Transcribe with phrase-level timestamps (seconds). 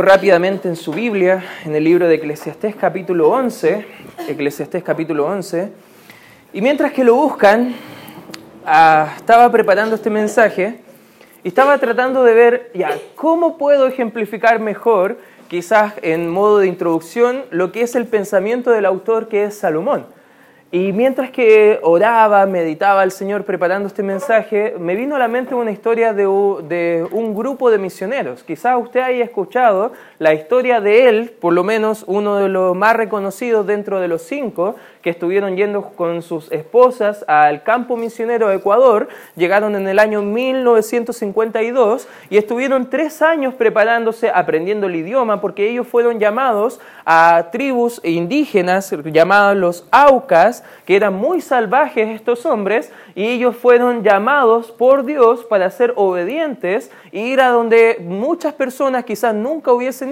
[0.00, 3.84] Rápidamente en su Biblia, en el libro de Eclesiastés capítulo 11,
[4.26, 5.70] Eclesiastés capítulo 11,
[6.54, 7.74] y mientras que lo buscan,
[8.64, 10.80] ah, estaba preparando este mensaje
[11.44, 15.18] y estaba tratando de ver, ya, ¿cómo puedo ejemplificar mejor,
[15.48, 20.06] quizás en modo de introducción, lo que es el pensamiento del autor que es Salomón?
[20.74, 25.54] Y mientras que oraba, meditaba al Señor preparando este mensaje, me vino a la mente
[25.54, 28.42] una historia de, un grupo de misioneros.
[28.42, 29.92] Quizás usted haya escuchado
[30.22, 34.22] la historia de él, por lo menos uno de los más reconocidos dentro de los
[34.22, 39.98] cinco, que estuvieron yendo con sus esposas al campo misionero de Ecuador, llegaron en el
[39.98, 47.48] año 1952 y estuvieron tres años preparándose, aprendiendo el idioma, porque ellos fueron llamados a
[47.50, 54.70] tribus indígenas llamadas los Aucas, que eran muy salvajes estos hombres, y ellos fueron llamados
[54.70, 60.11] por Dios para ser obedientes e ir a donde muchas personas quizás nunca hubiesen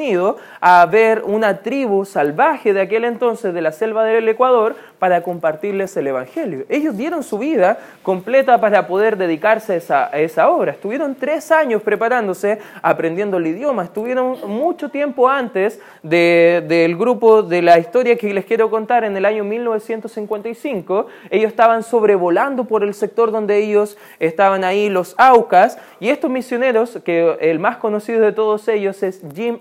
[0.61, 5.97] a ver una tribu salvaje de aquel entonces de la selva del Ecuador para compartirles
[5.97, 6.65] el Evangelio.
[6.69, 10.73] Ellos dieron su vida completa para poder dedicarse a esa, esa obra.
[10.73, 13.85] Estuvieron tres años preparándose, aprendiendo el idioma.
[13.85, 19.25] Estuvieron mucho tiempo antes del grupo de la historia que les quiero contar en el
[19.25, 21.07] año 1955.
[21.31, 26.99] Ellos estaban sobrevolando por el sector donde ellos estaban ahí, los Aucas, y estos misioneros,
[27.05, 29.59] que el más conocido de todos ellos es Jim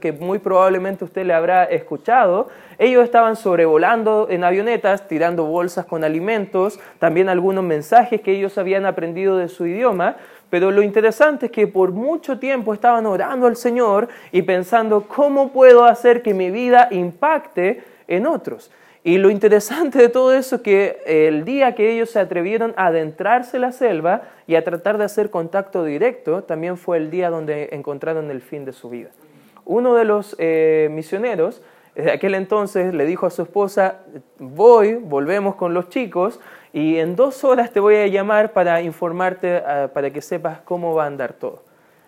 [0.00, 6.04] Que muy probablemente usted le habrá escuchado, ellos estaban sobrevolando en avionetas, tirando bolsas con
[6.04, 10.16] alimentos, también algunos mensajes que ellos habían aprendido de su idioma,
[10.48, 15.50] pero lo interesante es que por mucho tiempo estaban orando al Señor y pensando cómo
[15.50, 18.70] puedo hacer que mi vida impacte en otros.
[19.06, 22.86] Y lo interesante de todo eso es que el día que ellos se atrevieron a
[22.86, 27.28] adentrarse en la selva y a tratar de hacer contacto directo, también fue el día
[27.28, 29.10] donde encontraron el fin de su vida.
[29.64, 31.62] Uno de los eh, misioneros
[31.94, 34.00] de aquel entonces le dijo a su esposa,
[34.38, 36.40] voy, volvemos con los chicos
[36.72, 40.94] y en dos horas te voy a llamar para informarte, ah, para que sepas cómo
[40.94, 41.62] va a andar todo.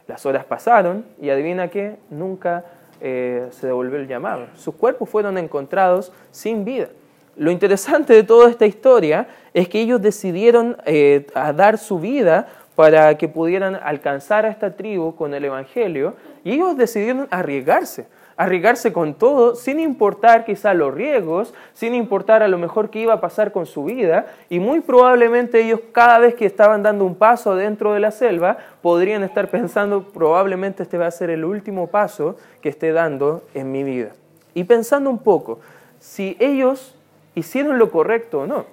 [0.09, 2.65] Las horas pasaron y adivina qué, nunca
[3.01, 4.47] eh, se devolvió el llamado.
[4.55, 6.89] Sus cuerpos fueron encontrados sin vida.
[7.37, 13.19] Lo interesante de toda esta historia es que ellos decidieron eh, dar su vida para
[13.19, 16.15] que pudieran alcanzar a esta tribu con el Evangelio
[16.45, 18.07] y ellos decidieron arriesgarse
[18.37, 23.15] arriesgarse con todo, sin importar quizá los riesgos, sin importar a lo mejor qué iba
[23.15, 27.15] a pasar con su vida, y muy probablemente ellos cada vez que estaban dando un
[27.15, 31.87] paso dentro de la selva, podrían estar pensando, probablemente este va a ser el último
[31.87, 34.11] paso que esté dando en mi vida.
[34.53, 35.61] Y pensando un poco,
[35.99, 36.95] si ellos
[37.35, 38.67] hicieron lo correcto o no.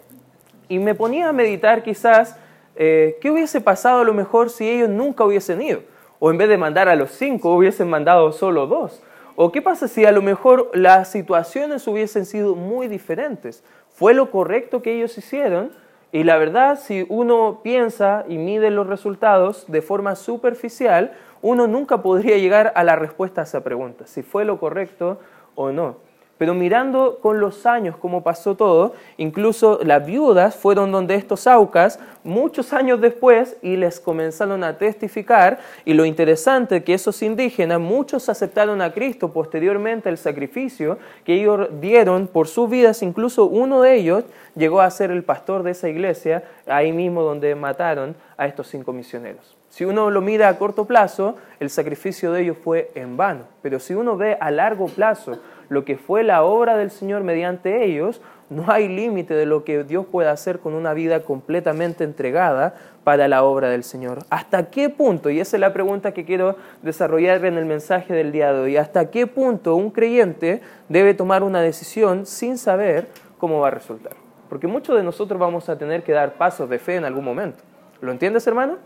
[0.67, 2.37] Y me ponía a meditar quizás
[2.75, 5.81] eh, qué hubiese pasado a lo mejor si ellos nunca hubiesen ido.
[6.19, 9.01] O en vez de mandar a los cinco, hubiesen mandado solo dos
[9.35, 13.63] ¿O qué pasa si a lo mejor las situaciones hubiesen sido muy diferentes?
[13.89, 15.71] Fue lo correcto que ellos hicieron
[16.11, 22.03] y la verdad, si uno piensa y mide los resultados de forma superficial, uno nunca
[22.03, 25.19] podría llegar a la respuesta a esa pregunta, si fue lo correcto
[25.55, 25.97] o no.
[26.43, 31.99] Pero mirando con los años cómo pasó todo, incluso las viudas fueron donde estos aucas
[32.25, 35.59] muchos años después y les comenzaron a testificar.
[35.85, 41.35] Y lo interesante es que esos indígenas, muchos aceptaron a Cristo posteriormente el sacrificio que
[41.35, 43.03] ellos dieron por sus vidas.
[43.03, 47.55] Incluso uno de ellos llegó a ser el pastor de esa iglesia, ahí mismo donde
[47.55, 49.55] mataron a estos cinco misioneros.
[49.73, 53.45] Si uno lo mira a corto plazo, el sacrificio de ellos fue en vano.
[53.63, 55.39] Pero si uno ve a largo plazo,
[55.69, 59.83] lo que fue la obra del Señor mediante ellos, no hay límite de lo que
[59.83, 64.19] Dios puede hacer con una vida completamente entregada para la obra del Señor.
[64.29, 65.29] ¿Hasta qué punto?
[65.29, 68.77] Y esa es la pregunta que quiero desarrollar en el mensaje del día de hoy.
[68.77, 73.07] ¿Hasta qué punto un creyente debe tomar una decisión sin saber
[73.37, 74.13] cómo va a resultar?
[74.49, 77.63] Porque muchos de nosotros vamos a tener que dar pasos de fe en algún momento.
[78.01, 78.77] ¿Lo entiendes, hermano?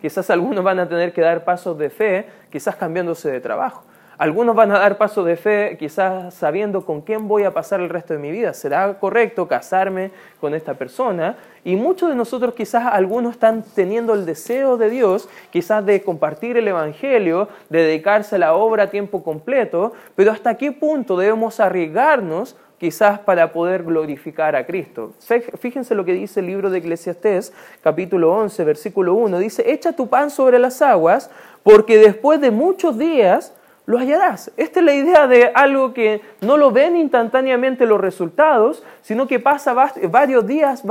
[0.00, 3.82] Quizás algunos van a tener que dar pasos de fe, quizás cambiándose de trabajo.
[4.18, 7.90] Algunos van a dar paso de fe quizás sabiendo con quién voy a pasar el
[7.90, 8.54] resto de mi vida.
[8.54, 10.10] ¿Será correcto casarme
[10.40, 11.36] con esta persona?
[11.64, 16.56] Y muchos de nosotros quizás algunos están teniendo el deseo de Dios, quizás de compartir
[16.56, 21.60] el Evangelio, de dedicarse a la obra a tiempo completo, pero ¿hasta qué punto debemos
[21.60, 25.14] arriesgarnos quizás para poder glorificar a Cristo.
[25.58, 27.52] Fíjense lo que dice el libro de Eclesiastés,
[27.82, 29.38] capítulo 11, versículo 1.
[29.38, 31.30] Dice, echa tu pan sobre las aguas,
[31.62, 33.54] porque después de muchos días
[33.86, 34.50] lo hallarás.
[34.56, 39.38] Esta es la idea de algo que no lo ven instantáneamente los resultados, sino que
[39.38, 39.74] pasa
[40.10, 40.84] varios días,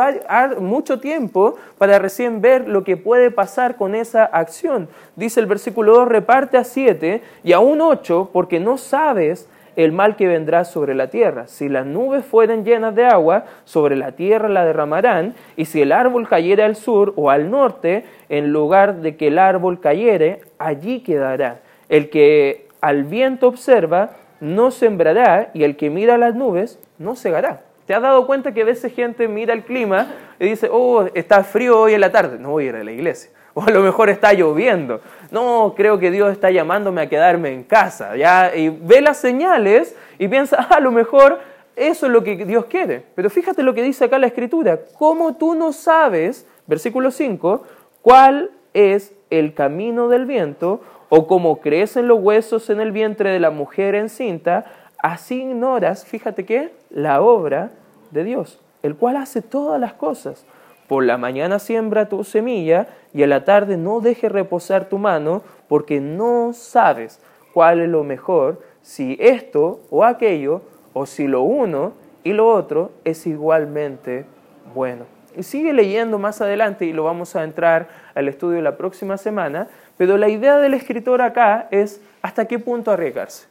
[0.59, 4.87] mucho tiempo para recién ver lo que puede pasar con esa acción.
[5.15, 9.91] Dice el versículo 2, reparte a siete y a un ocho, porque no sabes el
[9.91, 11.47] mal que vendrá sobre la tierra.
[11.47, 15.91] Si las nubes fueren llenas de agua, sobre la tierra la derramarán, y si el
[15.91, 21.01] árbol cayere al sur o al norte, en lugar de que el árbol cayere, allí
[21.01, 21.59] quedará.
[21.89, 27.63] El que al viento observa, no sembrará, y el que mira las nubes, no segará.
[27.87, 31.43] ¿Te has dado cuenta que a veces gente mira el clima y dice, oh, está
[31.43, 33.31] frío hoy en la tarde, no voy a ir a la iglesia?
[33.57, 34.99] O a lo mejor está lloviendo.
[35.31, 38.17] No, creo que Dios está llamándome a quedarme en casa.
[38.17, 38.53] ¿ya?
[38.53, 41.39] Y ve las señales y piensa, ah, a lo mejor
[41.77, 43.05] eso es lo que Dios quiere.
[43.15, 44.81] Pero fíjate lo que dice acá la escritura.
[44.99, 47.63] ¿Cómo tú no sabes, versículo 5,
[48.01, 53.39] cuál es el camino del viento o como crecen los huesos en el vientre de
[53.39, 54.65] la mujer encinta,
[55.01, 57.71] así ignoras, fíjate que, la obra
[58.11, 60.45] de Dios, el cual hace todas las cosas.
[60.87, 65.41] Por la mañana siembra tu semilla y a la tarde no deje reposar tu mano,
[65.69, 67.21] porque no sabes
[67.53, 70.61] cuál es lo mejor, si esto o aquello,
[70.93, 71.93] o si lo uno
[72.23, 74.25] y lo otro es igualmente
[74.73, 75.14] bueno.
[75.41, 79.67] Sigue leyendo más adelante y lo vamos a entrar al estudio la próxima semana,
[79.97, 83.47] pero la idea del escritor acá es hasta qué punto arriesgarse,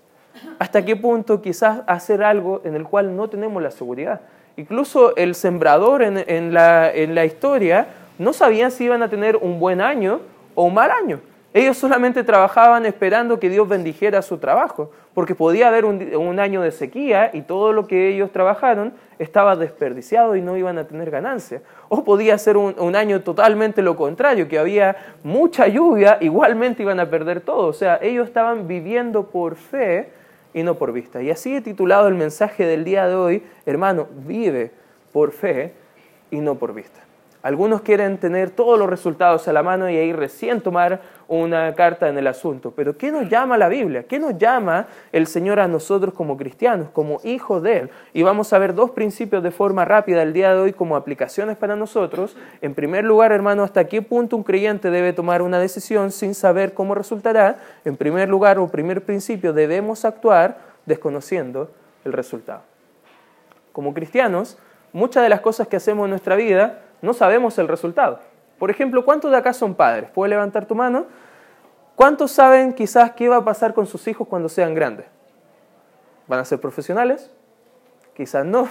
[0.59, 4.21] hasta qué punto quizás hacer algo en el cual no tenemos la seguridad.
[4.57, 7.89] Incluso el sembrador en, la, en la historia
[8.19, 10.21] no sabía si iban a tener un buen año
[10.55, 11.21] o un mal año.
[11.55, 16.73] Ellos solamente trabajaban esperando que Dios bendijera su trabajo, porque podía haber un, año de
[16.73, 21.63] sequía y todo lo que ellos trabajaron estaba desperdiciado y no iban a tener ganancia.
[21.89, 26.99] O podía ser un, un año totalmente lo contrario, que había mucha lluvia, igualmente iban
[26.99, 27.69] a perder todo.
[27.69, 30.11] O sea, ellos estaban viviendo por fe
[30.55, 31.23] y no por vista.
[31.23, 34.73] Y así he titulado el mensaje del día de hoy, hermano, vive
[35.13, 35.73] por fe
[36.33, 37.05] y no por vista.
[37.45, 42.09] Algunos quieren tener todos los resultados a la mano y ahí recién tomar una carta
[42.09, 42.73] en el asunto.
[42.75, 44.05] Pero ¿qué nos llama la Biblia?
[44.05, 47.91] ¿Qué nos llama el Señor a nosotros como cristianos, como hijos de Él?
[48.15, 51.59] Y vamos a ver dos principios de forma rápida el día de hoy como aplicaciones
[51.59, 52.35] para nosotros.
[52.63, 56.73] En primer lugar, hermano, ¿hasta qué punto un creyente debe tomar una decisión sin saber
[56.73, 57.59] cómo resultará?
[57.85, 60.57] En primer lugar, o primer principio, debemos actuar
[60.87, 61.71] desconociendo
[62.07, 62.63] el resultado.
[63.73, 64.57] Como cristianos,
[64.95, 68.19] muchas de las cosas que hacemos en nuestra vida no sabemos el resultado.
[68.59, 70.11] Por ejemplo, ¿cuántos de acá son padres?
[70.11, 71.07] ¿Puedes levantar tu mano?
[71.97, 75.07] ¿Cuántos saben quizás qué va a pasar con sus hijos cuando sean grandes?
[76.27, 77.31] ¿Van a ser profesionales?
[78.17, 78.69] Quizás no.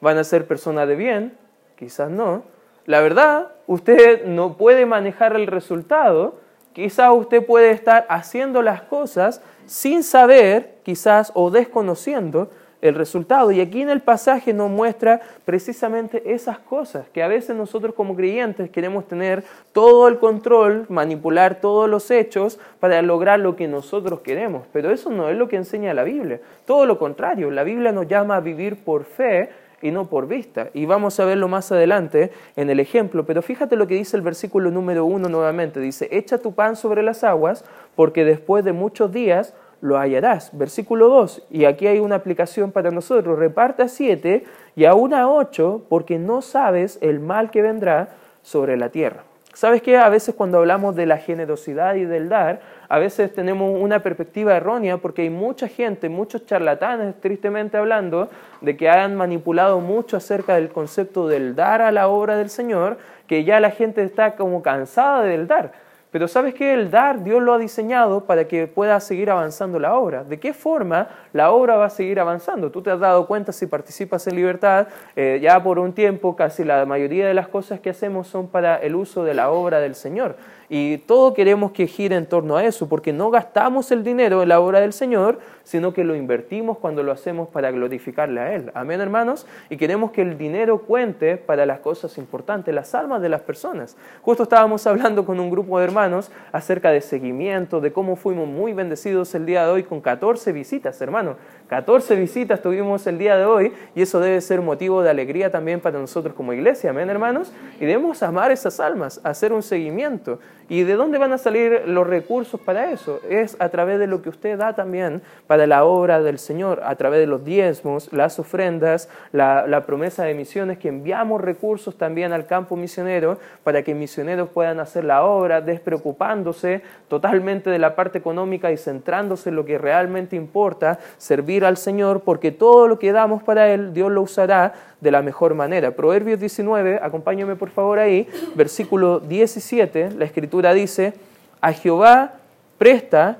[0.00, 1.38] ¿Van a ser personas de bien?
[1.76, 2.42] Quizás no.
[2.86, 6.40] La verdad, usted no puede manejar el resultado.
[6.72, 12.50] Quizás usted puede estar haciendo las cosas sin saber, quizás, o desconociendo
[12.82, 13.50] el resultado.
[13.52, 18.14] Y aquí en el pasaje nos muestra precisamente esas cosas, que a veces nosotros como
[18.14, 24.20] creyentes queremos tener todo el control, manipular todos los hechos para lograr lo que nosotros
[24.20, 24.66] queremos.
[24.72, 26.40] Pero eso no es lo que enseña la Biblia.
[26.66, 29.50] Todo lo contrario, la Biblia nos llama a vivir por fe
[29.80, 30.70] y no por vista.
[30.74, 33.26] Y vamos a verlo más adelante en el ejemplo.
[33.26, 35.80] Pero fíjate lo que dice el versículo número uno nuevamente.
[35.80, 37.64] Dice, echa tu pan sobre las aguas,
[37.96, 40.56] porque después de muchos días lo hallarás.
[40.56, 44.44] Versículo 2, y aquí hay una aplicación para nosotros, reparte a siete
[44.74, 48.10] y aún a ocho, porque no sabes el mal que vendrá
[48.42, 49.24] sobre la tierra.
[49.54, 49.98] ¿Sabes qué?
[49.98, 54.56] A veces cuando hablamos de la generosidad y del dar, a veces tenemos una perspectiva
[54.56, 58.30] errónea porque hay mucha gente, muchos charlatanes, tristemente hablando,
[58.62, 62.96] de que han manipulado mucho acerca del concepto del dar a la obra del Señor,
[63.26, 65.72] que ya la gente está como cansada del dar.
[66.12, 69.94] Pero sabes que el dar Dios lo ha diseñado para que pueda seguir avanzando la
[69.94, 70.24] obra.
[70.24, 72.70] ¿De qué forma la obra va a seguir avanzando?
[72.70, 76.64] Tú te has dado cuenta si participas en libertad, eh, ya por un tiempo casi
[76.64, 79.94] la mayoría de las cosas que hacemos son para el uso de la obra del
[79.94, 80.36] Señor.
[80.74, 84.48] Y todo queremos que gire en torno a eso, porque no gastamos el dinero en
[84.48, 88.70] la obra del Señor, sino que lo invertimos cuando lo hacemos para glorificarle a Él.
[88.72, 89.46] Amén, hermanos.
[89.68, 93.98] Y queremos que el dinero cuente para las cosas importantes, las almas de las personas.
[94.22, 98.72] Justo estábamos hablando con un grupo de hermanos acerca de seguimiento, de cómo fuimos muy
[98.72, 101.36] bendecidos el día de hoy con 14 visitas, hermano.
[101.72, 105.80] 14 visitas tuvimos el día de hoy y eso debe ser motivo de alegría también
[105.80, 107.50] para nosotros como iglesia, amén hermanos.
[107.80, 110.38] Y debemos amar esas almas, hacer un seguimiento.
[110.68, 113.20] ¿Y de dónde van a salir los recursos para eso?
[113.28, 116.94] Es a través de lo que usted da también para la obra del Señor, a
[116.96, 122.46] través de los diezmos, las ofrendas, la, promesa de misiones, que enviamos recursos también al
[122.46, 128.72] campo misionero para que misioneros puedan hacer la obra, despreocupándose totalmente de la parte económica
[128.72, 133.42] y centrándose en lo que realmente importa, servir al Señor, porque todo lo que damos
[133.42, 135.92] para Él, Dios lo usará de la mejor manera.
[135.92, 141.14] Proverbios 19, acompáñame por favor ahí, versículo 17, la escritura dice,
[141.60, 142.34] a Jehová
[142.78, 143.38] presta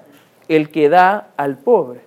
[0.48, 2.00] el que da al pobre,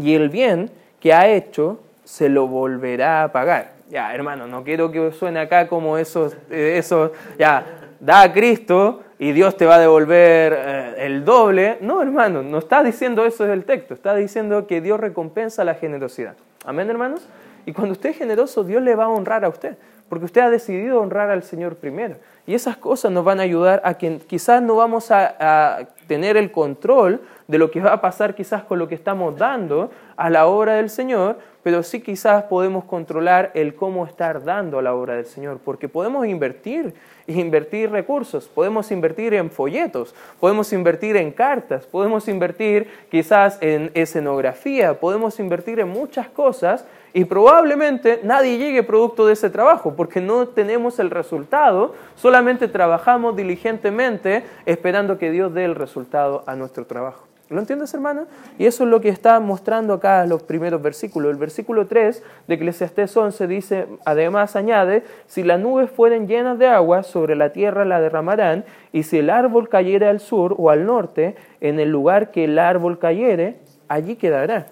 [0.00, 3.72] y el bien que ha hecho se lo volverá a pagar.
[3.88, 7.64] Ya, hermano, no quiero que suene acá como esos, eh, eso, ya,
[8.00, 11.78] da Cristo y Dios te va a devolver eh, el doble.
[11.80, 15.74] No, hermano, no está diciendo eso es el texto, está diciendo que Dios recompensa la
[15.74, 16.34] generosidad.
[16.64, 17.26] Amén, hermanos.
[17.64, 19.76] Y cuando usted es generoso, Dios le va a honrar a usted,
[20.08, 22.16] porque usted ha decidido honrar al Señor primero.
[22.46, 26.52] Y esas cosas nos van a ayudar a que quizás no vamos a, tener el
[26.52, 30.46] control de lo que va a pasar quizás con lo que estamos dando a la
[30.46, 35.16] obra del Señor, pero sí quizás podemos controlar el cómo estar dando a la obra
[35.16, 36.94] del Señor, porque podemos invertir,
[37.26, 45.00] invertir recursos, podemos invertir en folletos, podemos invertir en cartas, podemos invertir quizás en escenografía,
[45.00, 50.46] podemos invertir en muchas cosas y probablemente nadie llegue producto de ese trabajo porque no
[50.46, 57.26] tenemos el resultado, solamente trabajamos diligentemente esperando que Dios dé el resultado a nuestro trabajo.
[57.48, 58.26] ¿Lo entiendes, hermano?
[58.58, 61.30] Y eso es lo que está mostrando acá los primeros versículos.
[61.30, 66.66] El versículo 3 de Eclesiastés 11 dice, además añade, si las nubes fueren llenas de
[66.66, 70.86] agua, sobre la tierra la derramarán, y si el árbol cayere al sur o al
[70.86, 74.66] norte, en el lugar que el árbol cayere, allí quedará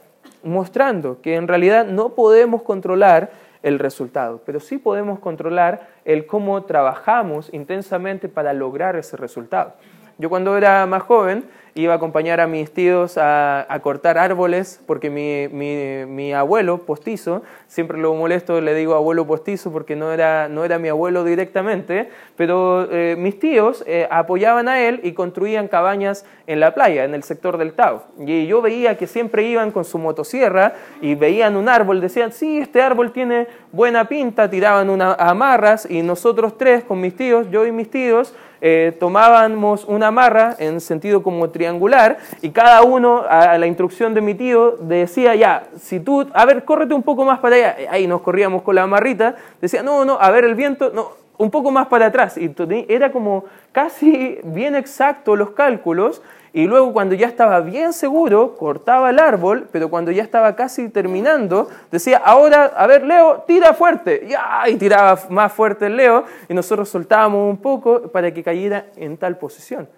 [0.44, 3.30] mostrando que en realidad no podemos controlar
[3.62, 9.72] el resultado, pero sí podemos controlar el cómo trabajamos intensamente para lograr ese resultado.
[10.18, 15.10] Yo cuando era más joven iba a acompañar a mis tíos a, cortar árboles, porque
[15.10, 20.64] mi, mi, abuelo postizo, siempre lo molesto, le digo abuelo postizo porque no era, no
[20.64, 26.24] era mi abuelo directamente, pero eh, mis tíos eh, apoyaban a él y construían cabañas
[26.46, 28.04] en la playa, en el sector del Tao.
[28.20, 32.58] Y yo veía que siempre iban con su motosierra y veían un árbol, decían, sí,
[32.58, 37.66] este árbol tiene buena pinta, tiraban unas amarras y nosotros tres con mis tíos, yo
[37.66, 38.34] y mis tíos,
[38.66, 44.20] eh, tomábamos una amarra en sentido como triangular y cada uno, a la instrucción de
[44.20, 48.06] mi tío, decía, ya, si tú, a ver, córrete un poco más para allá, ahí
[48.06, 51.70] nos corríamos con la amarrita, decía, no, no, a ver el viento, no, un poco
[51.70, 52.36] más para atrás.
[52.36, 52.54] Y
[52.88, 59.10] era como casi bien exacto los cálculos y luego cuando ya estaba bien seguro, cortaba
[59.10, 64.28] el árbol, pero cuando ya estaba casi terminando, decía, ahora, a ver, Leo, tira fuerte.
[64.68, 69.16] Y tiraba más fuerte el Leo y nosotros soltábamos un poco para que cayera en
[69.16, 69.88] tal posición.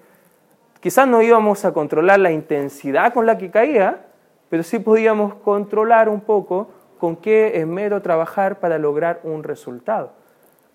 [0.87, 4.05] Quizás no íbamos a controlar la intensidad con la que caía,
[4.49, 10.13] pero sí podíamos controlar un poco con qué esmero trabajar para lograr un resultado.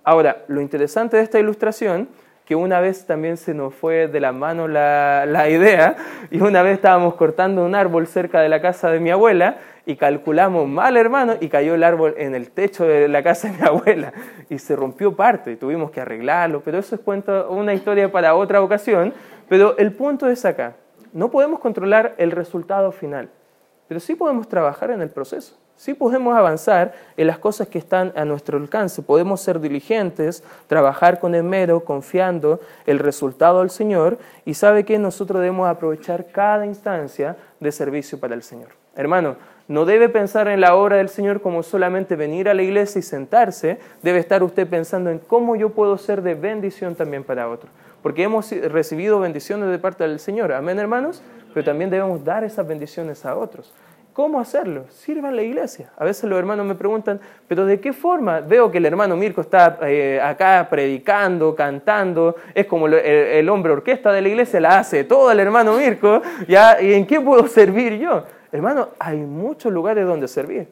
[0.03, 2.09] Ahora, lo interesante de esta ilustración
[2.43, 5.95] que una vez también se nos fue de la mano la, idea
[6.29, 9.95] y una vez estábamos cortando un árbol cerca de la casa de mi abuela y
[9.95, 13.65] calculamos mal, hermano, y cayó el árbol en el techo de la casa de mi
[13.65, 14.11] abuela
[14.49, 18.35] y se rompió parte y tuvimos que arreglarlo, pero eso es cuento, una historia para
[18.35, 19.13] otra ocasión,
[19.51, 20.77] pero el punto es acá,
[21.11, 23.29] no podemos controlar el resultado final,
[23.89, 25.57] pero sí podemos trabajar en el proceso.
[25.75, 31.19] Sí podemos avanzar en las cosas que están a nuestro alcance, podemos ser diligentes, trabajar
[31.19, 37.35] con esmero, confiando el resultado al Señor y sabe que nosotros debemos aprovechar cada instancia
[37.59, 38.69] de servicio para el Señor.
[38.95, 39.35] Hermano,
[39.67, 43.03] no debe pensar en la obra del Señor como solamente venir a la iglesia y
[43.03, 47.69] sentarse, debe estar usted pensando en cómo yo puedo ser de bendición también para otros.
[48.01, 51.21] Porque hemos recibido bendiciones de parte del Señor, amén hermanos,
[51.53, 53.73] pero también debemos dar esas bendiciones a otros.
[54.13, 54.85] ¿Cómo hacerlo?
[54.89, 55.89] Sirvan la iglesia.
[55.97, 58.41] A veces los hermanos me preguntan, ¿pero de qué forma?
[58.41, 64.11] Veo que el hermano Mirko está eh, acá predicando, cantando, es como el, hombre orquesta
[64.11, 66.81] de la iglesia, la hace todo el hermano Mirko, ¿ya?
[66.81, 68.25] ¿y en qué puedo servir yo?
[68.51, 70.67] Hermano, hay muchos lugares donde servir.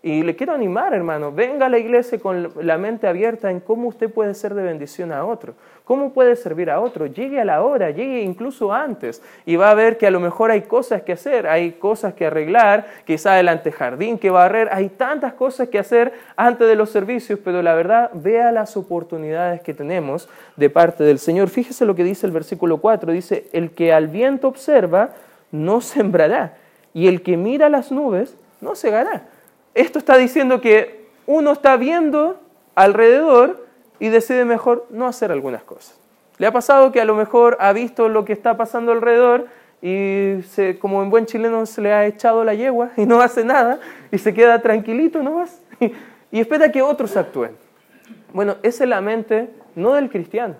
[0.00, 3.88] Y le quiero animar, hermano, venga a la iglesia con la mente abierta en cómo
[3.88, 5.54] usted puede ser de bendición a otro,
[5.88, 7.06] cómo puede servir a otro.
[7.06, 10.50] Llegue a la hora, llegue incluso antes y va a ver que a lo mejor
[10.50, 15.32] hay cosas que hacer, hay cosas que arreglar, quizá el antejardín que barrer, hay tantas
[15.32, 20.28] cosas que hacer antes de los servicios, pero la verdad, vea las oportunidades que tenemos
[20.56, 21.48] de parte del Señor.
[21.48, 25.14] Fíjese lo que dice el versículo 4, dice, el que al viento observa
[25.50, 26.58] no sembrará
[26.92, 29.22] y el que mira las nubes no segará
[29.78, 32.40] esto está diciendo que uno está viendo
[32.74, 33.67] alrededor
[34.00, 35.98] y decide mejor no hacer algunas cosas.
[36.38, 39.46] ¿Le ha pasado que a lo mejor ha visto lo que está pasando alrededor
[39.82, 40.40] y
[40.80, 44.18] como en buen chileno se le ha echado la yegua y no hace nada y
[44.18, 45.60] se queda tranquilito nomás
[46.30, 47.52] y espera que otros actúen?
[48.32, 50.56] Bueno, esa es la mente no del cristiano.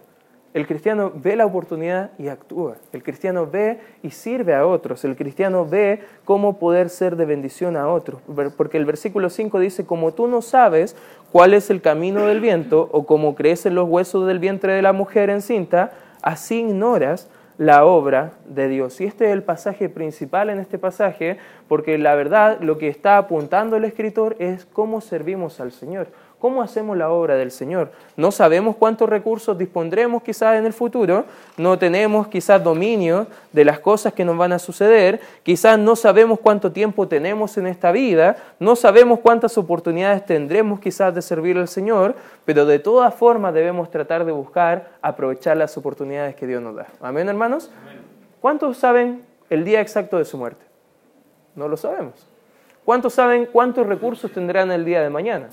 [0.55, 2.77] El cristiano ve la oportunidad y actúa.
[2.93, 5.05] El cristiano ve y sirve a otros.
[5.05, 8.23] El cristiano ve cómo poder ser de bendición a otros.
[8.57, 10.97] Porque el versículo 5 dice, como tú no sabes
[11.33, 14.93] cuál es el camino del viento o cómo crecen los huesos del vientre de la
[14.93, 15.93] mujer encinta,
[16.23, 19.01] así ignoras la obra de Dios.
[19.01, 23.19] Y este es el pasaje principal en este pasaje, porque la verdad lo que está
[23.19, 26.09] apuntando el escritor es cómo servimos al Señor.
[26.39, 27.91] ¿Cómo hacemos la obra del Señor?
[28.17, 31.25] No sabemos cuántos recursos dispondremos quizás en el futuro,
[31.57, 36.39] no tenemos quizás dominio de las cosas que nos van a suceder, quizás no sabemos
[36.39, 41.67] cuánto tiempo tenemos en esta vida, no sabemos cuántas oportunidades tendremos quizás de servir al
[41.67, 42.15] Señor,
[42.45, 46.87] pero de todas formas debemos tratar de buscar aprovechar las oportunidades que Dios nos da.
[47.01, 47.69] Amén, hermanos.
[48.41, 50.65] ¿Cuántos saben el día exacto de su muerte?
[51.57, 52.29] No lo sabemos.
[52.85, 55.49] ¿Cuántos saben cuántos recursos tendrán el día de mañana?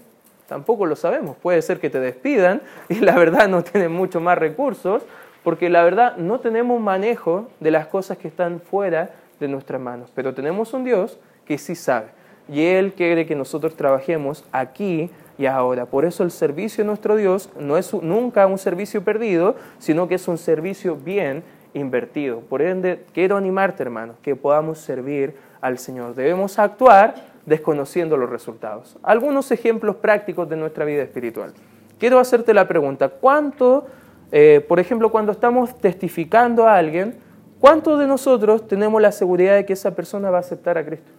[0.48, 1.36] Tampoco lo sabemos.
[1.38, 5.04] Puede ser que te despidan y la verdad no tienen mucho más recursos,
[5.44, 10.12] porque la verdad no tenemos manejo de las cosas que están fuera de nuestras manos.
[10.16, 12.08] Pero tenemos un Dios que sí sabe.
[12.48, 15.86] Y Él quiere que nosotros trabajemos aquí y ahora.
[15.86, 20.16] Por eso el servicio de nuestro Dios no es nunca un servicio perdido, sino que
[20.16, 22.40] es un servicio bien invertido.
[22.40, 26.16] Por ende, quiero animarte, hermano, que podamos servir al Señor.
[26.16, 28.98] Debemos actuar desconociendo los resultados.
[29.04, 31.54] Algunos ejemplos prácticos de nuestra vida espiritual.
[32.00, 33.86] Quiero hacerte la pregunta, ¿cuánto,
[34.32, 37.16] eh, por ejemplo, cuando estamos testificando a alguien,
[37.60, 41.12] cuántos de nosotros tenemos la seguridad de que esa persona va a aceptar a Cristo?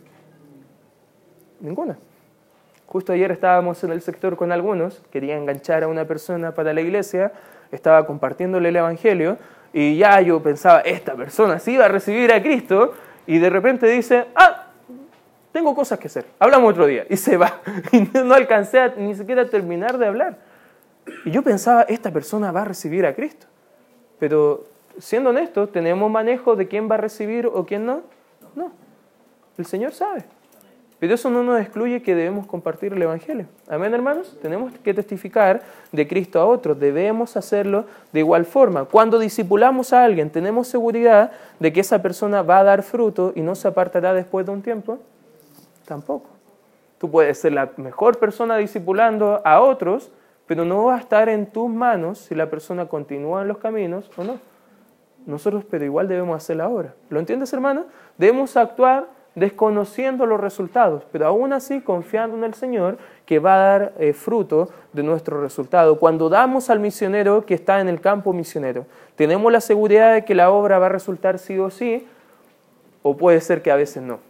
[1.61, 1.97] Ninguna.
[2.87, 6.81] Justo ayer estábamos en el sector con algunos, quería enganchar a una persona para la
[6.81, 7.33] iglesia,
[7.73, 9.39] estaba compartiéndole el Evangelio
[9.73, 12.93] y ya yo pensaba, esta persona sí va a recibir a Cristo
[13.27, 14.66] y de repente dice, ah,
[15.57, 17.63] tengo cosas que hacer, hablamos otro día, y se va.
[17.91, 20.37] Y no alcancé a, ni siquiera a terminar de hablar.
[21.25, 23.47] Y yo pensaba, esta persona va a recibir a Cristo.
[24.19, 24.65] Pero
[24.99, 28.03] siendo honestos, ¿tenemos manejo de quién va a recibir o quién no?
[28.55, 28.71] No.
[29.57, 30.27] El Señor sabe.
[30.99, 33.47] Pero eso no nos excluye que debemos compartir el Evangelio.
[33.67, 34.37] Amén, hermanos.
[34.43, 36.79] Tenemos que testificar de Cristo a otros.
[36.79, 38.85] Debemos hacerlo de igual forma.
[38.85, 43.41] Cuando discipulamos a alguien, ¿tenemos seguridad de que esa persona va a dar fruto y
[43.41, 45.01] no se apartará después de un tiempo?
[45.87, 46.29] Tampoco.
[46.99, 50.11] Tú puedes ser la mejor persona discipulando a otros,
[50.47, 54.11] pero no va a estar en tus manos si la persona continúa en los caminos
[54.17, 54.39] o no.
[55.27, 56.95] Nosotros, pero igual debemos hacer la obra.
[57.11, 57.87] ¿Lo entiendes, hermano?
[58.17, 62.97] Debemos actuar desconociendo los resultados, pero aún así confiando en el Señor
[63.27, 65.99] que va a dar eh, fruto de nuestro resultado.
[65.99, 70.35] Cuando damos al misionero que está en el campo misionero, tenemos la seguridad de que
[70.35, 72.07] la obra va a resultar sí o sí,
[73.03, 74.21] o puede ser que a veces no.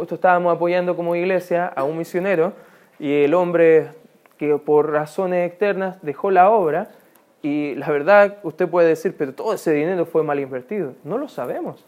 [0.00, 2.54] Justo estábamos apoyando como iglesia a un misionero
[2.98, 3.90] y el hombre
[4.38, 6.88] que por razones externas dejó la obra
[7.42, 10.94] y la verdad usted puede decir, pero todo ese dinero fue mal invertido.
[11.04, 11.84] No lo sabemos,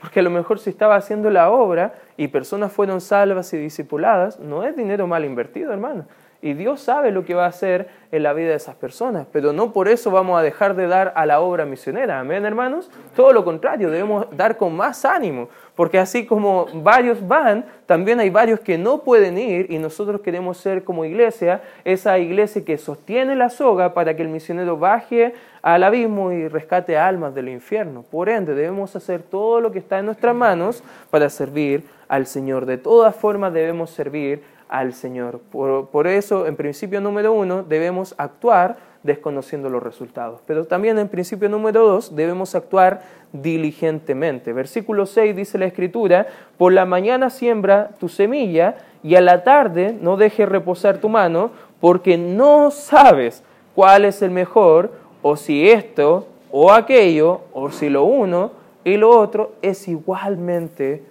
[0.00, 4.38] porque a lo mejor si estaba haciendo la obra y personas fueron salvas y discipuladas,
[4.38, 6.04] no es dinero mal invertido, hermano.
[6.42, 9.52] Y Dios sabe lo que va a hacer en la vida de esas personas, pero
[9.52, 12.20] no por eso vamos a dejar de dar a la obra misionera.
[12.20, 12.90] Amén, hermanos.
[13.14, 18.30] Todo lo contrario, debemos dar con más ánimo, porque así como varios van, también hay
[18.30, 23.34] varios que no pueden ir y nosotros queremos ser como iglesia, esa iglesia que sostiene
[23.34, 28.04] la soga para que el misionero baje al abismo y rescate almas del infierno.
[28.08, 32.66] Por ende, debemos hacer todo lo que está en nuestras manos para servir al Señor.
[32.66, 35.40] De todas formas, debemos servir al Señor.
[35.50, 40.40] Por, eso, en principio número uno, debemos actuar desconociendo los resultados.
[40.46, 43.02] Pero también en principio número dos, debemos actuar
[43.32, 44.52] diligentemente.
[44.52, 46.26] Versículo 6 dice la Escritura,
[46.58, 51.50] por la mañana siembra tu semilla y a la tarde no dejes reposar tu mano,
[51.80, 54.90] porque no sabes cuál es el mejor,
[55.22, 58.52] o si esto o aquello, o si lo uno
[58.84, 61.02] y lo otro es igualmente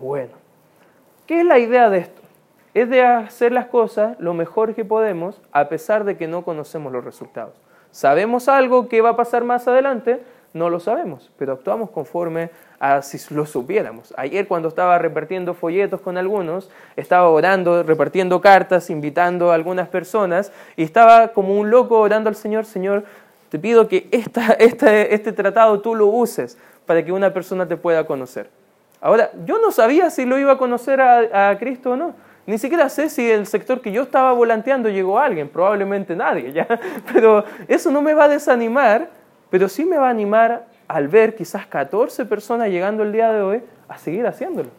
[0.00, 0.32] bueno.
[1.26, 2.21] ¿Qué es la idea de esto?
[2.74, 6.92] Es de hacer las cosas lo mejor que podemos a pesar de que no conocemos
[6.92, 7.54] los resultados.
[7.90, 10.22] ¿Sabemos algo que va a pasar más adelante?
[10.54, 14.12] No lo sabemos, pero actuamos conforme a si lo supiéramos.
[14.16, 20.52] Ayer cuando estaba repartiendo folletos con algunos, estaba orando, repartiendo cartas, invitando a algunas personas
[20.76, 23.04] y estaba como un loco orando al Señor, Señor,
[23.50, 28.04] te pido que esta, este tratado tú lo uses para que una persona te pueda
[28.04, 28.48] conocer.
[29.00, 32.14] Ahora, yo no sabía si lo iba a conocer a Cristo o no
[32.46, 36.52] ni siquiera sé si el sector que yo estaba volanteando llegó a alguien, probablemente nadie,
[36.52, 36.66] ¿ya?
[37.12, 39.08] Pero eso no me va a desanimar
[39.52, 43.42] pero sí me va a animar al ver quizás 14 personas llegando el día de
[43.42, 44.70] hoy a seguir haciéndolo.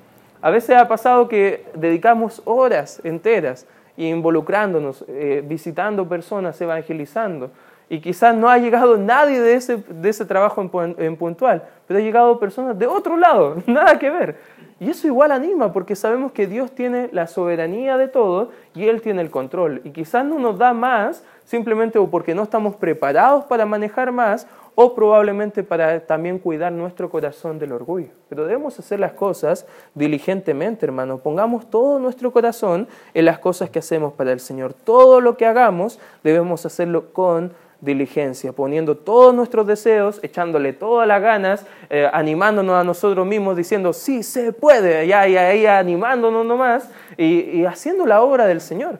[0.41, 7.51] A veces ha pasado que dedicamos horas enteras involucrándonos, eh, visitando personas, evangelizando,
[7.87, 11.99] y quizás no ha llegado nadie de ese, de ese trabajo en, en puntual, pero
[11.99, 14.37] ha llegado personas de otro lado, nada que ver.
[14.83, 19.01] Y eso igual anima porque sabemos que Dios tiene la soberanía de todo y Él
[19.01, 19.79] tiene el control.
[19.85, 24.45] Y quizás no nos da más simplemente o porque no estamos preparados para manejar más
[24.75, 28.09] o probablemente para también cuidar nuestro corazón del orgullo.
[28.27, 29.65] Pero debemos hacer las cosas
[29.95, 31.19] diligentemente, hermano.
[31.19, 34.73] Pongamos todo nuestro corazón en las cosas que hacemos para el Señor.
[34.73, 41.21] Todo lo que hagamos debemos hacerlo con diligencia, poniendo todos nuestros deseos, echándole todas las
[41.21, 46.89] ganas, eh, animándonos a nosotros mismos, diciendo, sí, se puede, ya, ya, ya animándonos nomás
[47.17, 48.99] y, y haciendo la obra del Señor.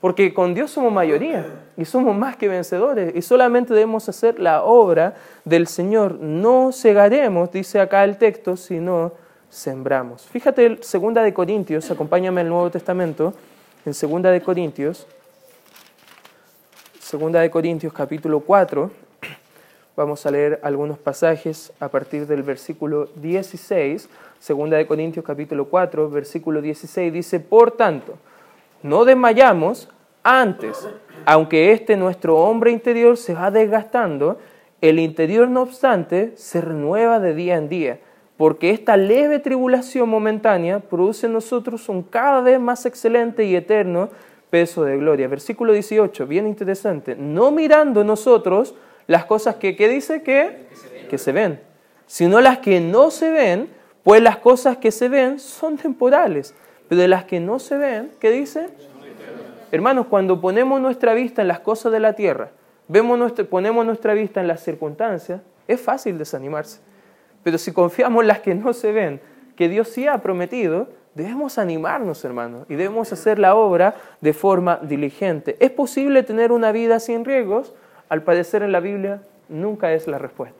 [0.00, 4.62] Porque con Dios somos mayoría y somos más que vencedores y solamente debemos hacer la
[4.62, 6.18] obra del Señor.
[6.20, 9.12] No cegaremos, dice acá el texto, sino
[9.50, 10.22] sembramos.
[10.22, 13.34] Fíjate, segunda de Corintios, acompáñame al Nuevo Testamento,
[13.84, 15.06] en segunda de Corintios,
[17.10, 18.88] segunda de Corintios capítulo 4,
[19.96, 26.08] vamos a leer algunos pasajes a partir del versículo 16, segunda de Corintios capítulo 4,
[26.08, 28.14] versículo 16 dice, por tanto,
[28.84, 29.88] no desmayamos
[30.22, 30.88] antes,
[31.24, 34.38] aunque este nuestro hombre interior se va desgastando,
[34.80, 37.98] el interior no obstante se renueva de día en día,
[38.36, 44.10] porque esta leve tribulación momentánea produce en nosotros un cada vez más excelente y eterno
[44.50, 45.28] peso de gloria.
[45.28, 48.74] Versículo 18, bien interesante, no mirando nosotros
[49.06, 50.22] las cosas que, ¿qué dice?
[50.22, 50.66] Que,
[51.08, 51.60] que se ven,
[52.06, 53.68] sino las que no se ven,
[54.02, 56.54] pues las cosas que se ven son temporales
[56.90, 58.66] pero de las que no se ven, ¿qué dice?
[59.70, 62.50] Hermanos, cuando ponemos nuestra vista en las cosas de la tierra,
[62.88, 66.80] vemos ponemos nuestra vista en las circunstancias, es fácil desanimarse.
[67.44, 69.20] Pero si confiamos en las que no se ven,
[69.54, 74.78] que Dios sí ha prometido, debemos animarnos, hermanos, y debemos hacer la obra de forma
[74.82, 75.56] diligente.
[75.60, 77.74] ¿Es posible tener una vida sin riesgos?
[78.08, 80.58] Al parecer en la Biblia nunca es la respuesta.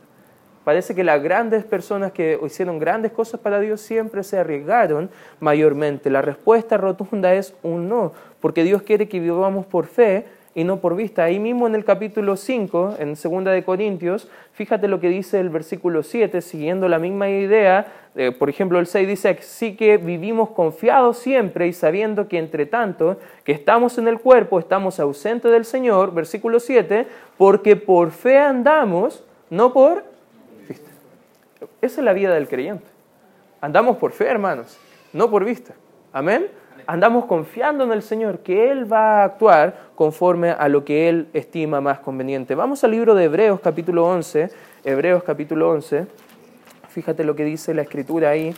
[0.64, 5.10] Parece que las grandes personas que hicieron grandes cosas para Dios siempre se arriesgaron
[5.40, 6.10] mayormente.
[6.10, 10.80] La respuesta rotunda es un no, porque Dios quiere que vivamos por fe y no
[10.80, 11.24] por vista.
[11.24, 15.48] Ahí mismo en el capítulo 5, en 2 de Corintios, fíjate lo que dice el
[15.48, 17.92] versículo 7, siguiendo la misma idea.
[18.16, 22.66] Eh, por ejemplo, el 6 dice, así que vivimos confiados siempre y sabiendo que entre
[22.66, 27.06] tanto que estamos en el cuerpo, estamos ausentes del Señor, versículo 7,
[27.38, 30.10] porque por fe andamos, no por
[31.80, 32.84] esa es la vida del creyente.
[33.60, 34.78] Andamos por fe, hermanos,
[35.12, 35.74] no por vista.
[36.12, 36.48] Amén.
[36.86, 41.28] Andamos confiando en el Señor, que Él va a actuar conforme a lo que Él
[41.32, 42.54] estima más conveniente.
[42.54, 44.50] Vamos al libro de Hebreos capítulo 11.
[44.84, 46.06] Hebreos capítulo 11.
[46.88, 48.54] Fíjate lo que dice la escritura ahí.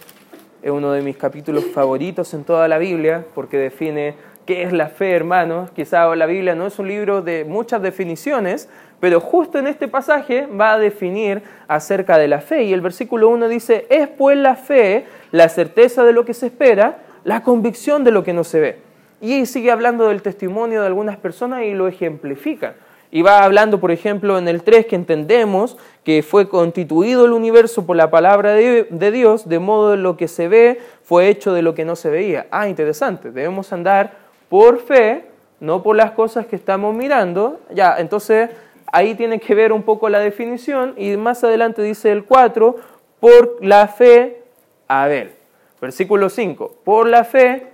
[0.63, 4.15] Es uno de mis capítulos favoritos en toda la Biblia porque define
[4.47, 5.71] qué es la fe, hermanos.
[5.71, 8.69] Quizá la Biblia no es un libro de muchas definiciones,
[9.01, 12.65] pero justo en este pasaje va a definir acerca de la fe.
[12.65, 16.47] Y el versículo 1 dice, es pues la fe, la certeza de lo que se
[16.47, 18.79] espera, la convicción de lo que no se ve.
[19.21, 22.75] Y sigue hablando del testimonio de algunas personas y lo ejemplifica.
[23.11, 27.85] Y va hablando, por ejemplo, en el 3 que entendemos que fue constituido el universo
[27.85, 31.63] por la palabra de, Dios, de modo que lo que se ve fue hecho de
[31.63, 32.47] lo que no se veía.
[32.51, 33.31] Ah, interesante.
[33.31, 34.15] Debemos andar
[34.49, 35.27] por fe,
[35.61, 37.61] no por las cosas que estamos mirando.
[37.75, 38.49] Ya, entonces
[38.87, 42.77] ahí tiene que ver un poco la definición y más adelante dice el 4,
[43.21, 44.43] por la fe,
[44.89, 45.42] Abel.
[45.83, 47.67] Versículo 5, por la fe,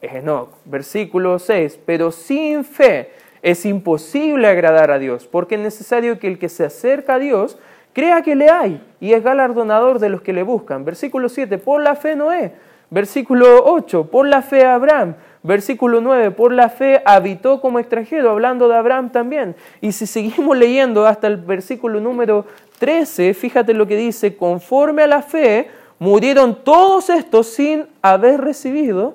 [0.00, 0.50] Enoch.
[0.66, 3.10] Versículo 6, pero sin fe
[3.42, 7.58] es imposible agradar a Dios, porque es necesario que el que se acerca a Dios
[7.92, 10.84] crea que le hay y es galardonador de los que le buscan.
[10.84, 12.52] Versículo 7, por la fe Noé.
[12.88, 15.16] Versículo 8, por la fe Abraham.
[15.42, 19.56] Versículo 9, por la fe habitó como extranjero, hablando de Abraham también.
[19.80, 22.46] Y si seguimos leyendo hasta el versículo número
[22.78, 29.14] 13, fíjate lo que dice, conforme a la fe, murieron todos estos sin haber recibido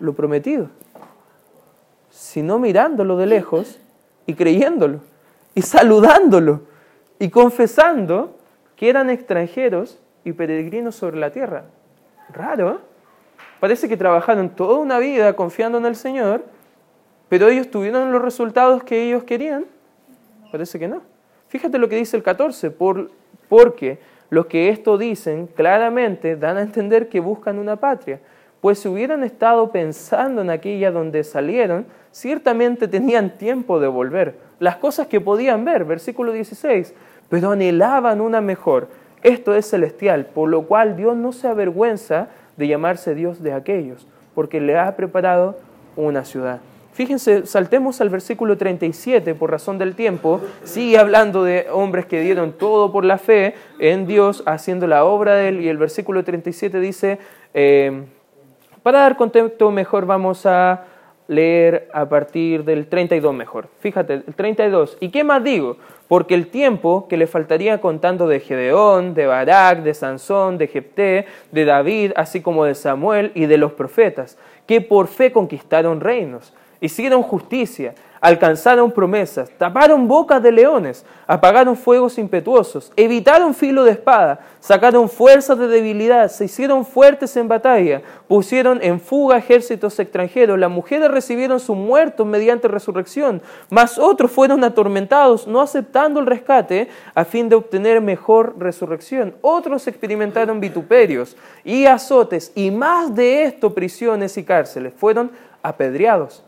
[0.00, 0.68] lo prometido,
[2.10, 3.78] sino mirándolo de lejos
[4.26, 5.00] y creyéndolo,
[5.54, 6.62] y saludándolo,
[7.18, 8.36] y confesando
[8.76, 11.64] que eran extranjeros y peregrinos sobre la tierra.
[12.32, 12.78] Raro, ¿eh?
[13.60, 16.44] Parece que trabajaron toda una vida confiando en el Señor,
[17.28, 19.64] pero ellos tuvieron los resultados que ellos querían.
[20.52, 21.02] Parece que no.
[21.48, 23.10] Fíjate lo que dice el 14, por,
[23.48, 23.98] porque
[24.30, 28.20] los que esto dicen claramente dan a entender que buscan una patria,
[28.60, 34.34] pues si hubieran estado pensando en aquella donde salieron, ciertamente tenían tiempo de volver.
[34.58, 36.94] Las cosas que podían ver, versículo 16,
[37.28, 38.88] pero anhelaban una mejor.
[39.22, 44.06] Esto es celestial, por lo cual Dios no se avergüenza de llamarse Dios de aquellos,
[44.34, 45.56] porque le ha preparado
[45.96, 46.60] una ciudad.
[46.96, 50.40] Fíjense, saltemos al versículo 37 por razón del tiempo.
[50.64, 55.34] Sigue hablando de hombres que dieron todo por la fe en Dios, haciendo la obra
[55.34, 55.60] de Él.
[55.60, 57.18] Y el versículo 37 dice,
[57.52, 58.06] eh,
[58.82, 60.84] para dar contexto mejor vamos a
[61.28, 63.68] leer a partir del 32 mejor.
[63.80, 64.96] Fíjate, el 32.
[64.98, 65.76] ¿Y qué más digo?
[66.08, 71.26] Porque el tiempo que le faltaría contando de Gedeón, de Barak, de Sansón, de Jepté,
[71.52, 76.54] de David, así como de Samuel y de los profetas, que por fe conquistaron reinos
[76.80, 84.40] hicieron justicia, alcanzaron promesas, taparon bocas de leones, apagaron fuegos impetuosos, evitaron filo de espada,
[84.60, 90.70] sacaron fuerzas de debilidad, se hicieron fuertes en batalla, pusieron en fuga ejércitos extranjeros, las
[90.70, 97.24] mujeres recibieron su muerto mediante resurrección, mas otros fueron atormentados, no aceptando el rescate a
[97.24, 99.34] fin de obtener mejor resurrección.
[99.40, 105.30] Otros experimentaron vituperios y azotes, y más de esto prisiones y cárceles, fueron
[105.62, 106.45] apedreados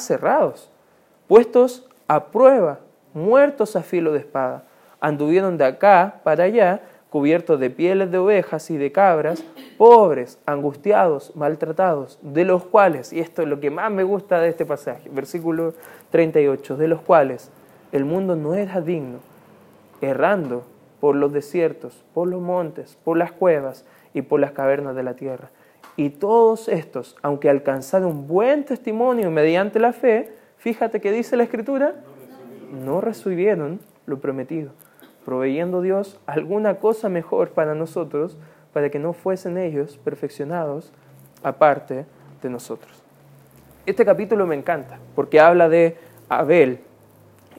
[0.00, 0.70] cerrados,
[1.28, 2.80] puestos a prueba,
[3.12, 4.64] muertos a filo de espada.
[5.00, 9.44] Anduvieron de acá para allá, cubiertos de pieles de ovejas y de cabras,
[9.76, 14.48] pobres, angustiados, maltratados, de los cuales, y esto es lo que más me gusta de
[14.48, 15.74] este pasaje, versículo
[16.10, 17.50] 38, de los cuales
[17.92, 19.18] el mundo no era digno,
[20.00, 20.64] errando
[21.00, 25.14] por los desiertos, por los montes, por las cuevas y por las cavernas de la
[25.14, 25.50] tierra.
[25.96, 31.94] Y todos estos, aunque alcanzaron buen testimonio mediante la fe, fíjate que dice la Escritura,
[32.72, 34.72] no recibieron lo prometido,
[35.24, 38.38] proveyendo Dios alguna cosa mejor para nosotros,
[38.72, 40.92] para que no fuesen ellos perfeccionados
[41.42, 42.06] aparte
[42.40, 43.02] de nosotros.
[43.84, 46.80] Este capítulo me encanta porque habla de Abel,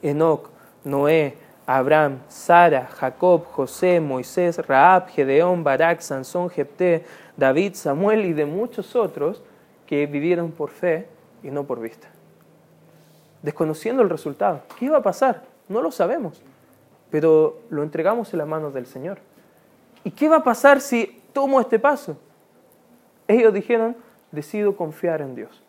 [0.02, 0.50] Enoch,
[0.82, 1.34] Noé,
[1.66, 7.04] Abraham, Sara, Jacob, José, Moisés, Raab, Gedeón, Barak, Sansón, Jepté,
[7.36, 9.42] David, Samuel y de muchos otros
[9.86, 11.06] que vivieron por fe
[11.42, 12.08] y no por vista.
[13.42, 14.62] Desconociendo el resultado.
[14.78, 15.42] ¿Qué iba a pasar?
[15.68, 16.42] No lo sabemos,
[17.10, 19.18] pero lo entregamos en las manos del Señor.
[20.04, 22.16] ¿Y qué va a pasar si tomo este paso?
[23.26, 23.96] Ellos dijeron,
[24.32, 25.62] decido confiar en Dios,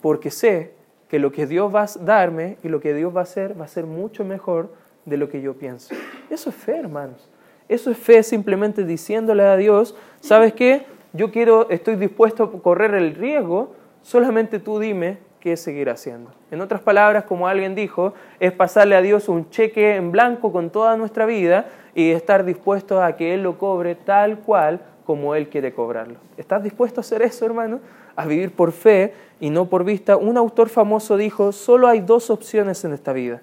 [0.00, 0.74] porque sé
[1.08, 3.64] que lo que Dios va a darme y lo que Dios va a hacer va
[3.64, 4.72] a ser mucho mejor
[5.04, 5.94] de lo que yo pienso.
[6.30, 7.28] Eso es fe, hermanos.
[7.70, 10.86] Eso es fe simplemente diciéndole a Dios, ¿sabes qué?
[11.12, 16.32] Yo quiero, estoy dispuesto a correr el riesgo, solamente tú dime qué seguir haciendo.
[16.50, 20.70] En otras palabras, como alguien dijo, es pasarle a Dios un cheque en blanco con
[20.70, 25.48] toda nuestra vida y estar dispuesto a que Él lo cobre tal cual como Él
[25.48, 26.16] quiere cobrarlo.
[26.36, 27.78] ¿Estás dispuesto a hacer eso, hermano?
[28.16, 30.16] A vivir por fe y no por vista.
[30.16, 33.42] Un autor famoso dijo, solo hay dos opciones en esta vida.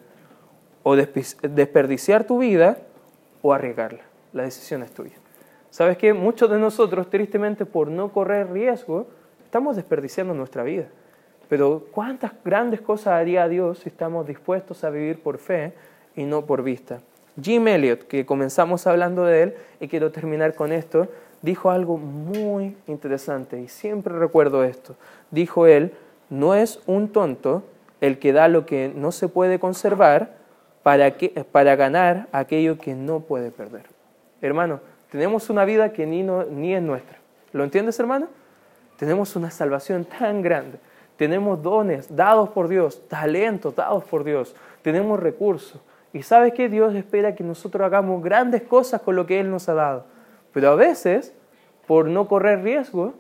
[0.84, 2.80] O desperdiciar tu vida
[3.42, 4.07] o arriesgarla
[4.38, 5.16] la decisión es tuya.
[5.70, 6.14] ¿Sabes qué?
[6.14, 9.08] Muchos de nosotros, tristemente, por no correr riesgo,
[9.44, 10.86] estamos desperdiciando nuestra vida.
[11.50, 15.74] Pero ¿cuántas grandes cosas haría Dios si estamos dispuestos a vivir por fe
[16.16, 17.00] y no por vista?
[17.42, 21.08] Jim Elliot, que comenzamos hablando de él y quiero terminar con esto,
[21.42, 24.96] dijo algo muy interesante y siempre recuerdo esto.
[25.32, 25.94] Dijo él,
[26.30, 27.64] no es un tonto
[28.02, 30.36] el que da lo que no se puede conservar
[30.84, 33.97] para, que, para ganar aquello que no puede perder.
[34.42, 34.80] Hermano,
[35.12, 37.18] tenemos una vida que ni, ni es nuestra.
[37.54, 38.28] ¿Lo entiendes, hermano?
[38.98, 40.80] Tenemos una salvación tan grande.
[41.16, 44.56] Tenemos dones dados por Dios, talentos dados por Dios.
[44.82, 45.82] Tenemos recursos.
[46.14, 49.68] Y sabes que Dios espera que nosotros hagamos grandes cosas con lo que Él nos
[49.70, 50.06] ha dado.
[50.54, 51.34] Pero a veces,
[51.86, 53.14] por no correr riesgo,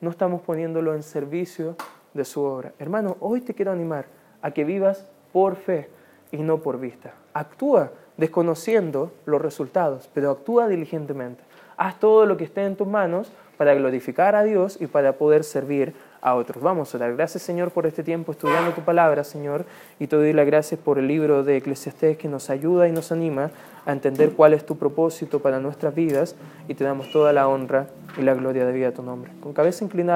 [0.00, 1.76] no estamos poniéndolo en servicio
[2.12, 2.72] de su obra.
[2.78, 4.06] Hermano, hoy te quiero animar
[4.42, 5.88] a que vivas por fe
[6.30, 7.14] y no por vista.
[7.32, 11.42] Actúa desconociendo los resultados, pero actúa diligentemente.
[11.76, 15.44] Haz todo lo que esté en tus manos para glorificar a Dios y para poder
[15.44, 16.62] servir a otros.
[16.62, 19.64] Vamos a dar gracias Señor por este tiempo estudiando tu palabra, Señor,
[19.98, 23.12] y te doy las gracias por el libro de Eclesiastés que nos ayuda y nos
[23.12, 23.50] anima
[23.84, 26.34] a entender cuál es tu propósito para nuestras vidas
[26.66, 29.32] y te damos toda la honra y la gloria de vida a tu nombre.
[29.40, 30.12] Con cabeza inclinada.